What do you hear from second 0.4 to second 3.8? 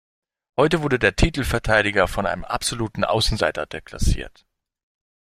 Heute wurde der Titelverteidiger von einem absoluten Außenseiter